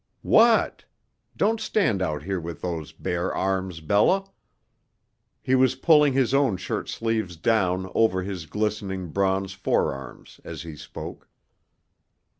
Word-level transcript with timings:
"What? 0.23 0.83
Don't 1.37 1.59
stand 1.61 2.01
out 2.01 2.23
here 2.23 2.39
with 2.39 2.61
those 2.61 2.91
bare 2.91 3.31
arms, 3.35 3.81
Bella." 3.81 4.25
He 5.43 5.53
was 5.53 5.75
pulling 5.75 6.13
his 6.13 6.33
own 6.33 6.57
shirt 6.57 6.89
sleeves 6.89 7.37
down 7.37 7.87
over 7.93 8.23
his 8.23 8.47
glistening 8.47 9.09
bronze 9.09 9.53
forearms 9.53 10.41
as 10.43 10.63
he 10.63 10.75
spoke. 10.75 11.29